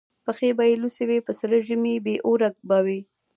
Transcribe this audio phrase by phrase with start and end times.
[0.25, 2.99] پښې به یې لوڅي وي په سره ژمي بې اوره به وي